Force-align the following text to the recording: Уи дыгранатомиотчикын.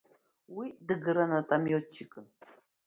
Уи 0.55 0.67
дыгранатомиотчикын. 0.87 2.25